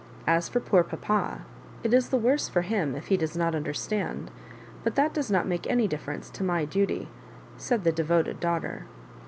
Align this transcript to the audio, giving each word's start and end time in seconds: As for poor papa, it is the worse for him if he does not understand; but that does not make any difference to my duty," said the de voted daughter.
As 0.25 0.49
for 0.49 0.59
poor 0.59 0.83
papa, 0.83 1.41
it 1.83 1.93
is 1.93 2.09
the 2.09 2.17
worse 2.17 2.49
for 2.49 2.63
him 2.63 2.95
if 2.95 3.09
he 3.09 3.17
does 3.17 3.37
not 3.37 3.53
understand; 3.53 4.31
but 4.83 4.95
that 4.95 5.13
does 5.13 5.29
not 5.29 5.45
make 5.47 5.67
any 5.69 5.87
difference 5.87 6.31
to 6.31 6.43
my 6.43 6.65
duty," 6.65 7.07
said 7.55 7.83
the 7.83 7.91
de 7.91 8.03
voted 8.03 8.39
daughter. 8.39 8.87